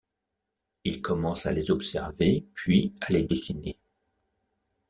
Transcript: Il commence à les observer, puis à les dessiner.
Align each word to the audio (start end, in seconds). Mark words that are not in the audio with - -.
Il 0.83 0.99
commence 1.03 1.45
à 1.45 1.51
les 1.51 1.69
observer, 1.69 2.47
puis 2.55 2.91
à 3.01 3.11
les 3.13 3.21
dessiner. 3.21 3.77